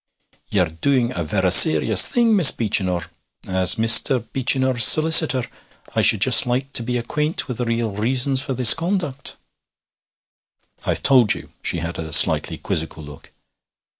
'Ye're 0.49 0.65
doing 0.81 1.11
a 1.15 1.23
verra 1.23 1.51
serious 1.51 2.07
thing, 2.07 2.35
Miss 2.35 2.49
Beechinor. 2.49 3.05
As 3.47 3.75
Mr. 3.75 4.27
Beechinor's 4.33 4.83
solicitor, 4.83 5.45
I 5.93 6.01
should 6.01 6.21
just 6.21 6.47
like 6.47 6.73
to 6.73 6.81
be 6.81 6.97
acquaint 6.97 7.47
with 7.47 7.57
the 7.59 7.65
real 7.65 7.91
reasons 7.93 8.41
for 8.41 8.55
this 8.55 8.73
conduct.' 8.73 9.35
'I've 10.87 11.03
told 11.03 11.35
you.' 11.35 11.51
She 11.61 11.77
had 11.77 11.99
a 11.99 12.11
slightly 12.11 12.57
quizzical 12.57 13.03
look. 13.03 13.31